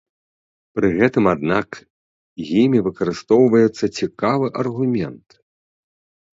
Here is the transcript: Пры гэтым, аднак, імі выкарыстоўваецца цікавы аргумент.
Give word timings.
Пры 0.77 0.87
гэтым, 0.99 1.25
аднак, 1.33 1.77
імі 2.61 2.79
выкарыстоўваецца 2.89 3.93
цікавы 3.99 4.47
аргумент. 4.67 5.27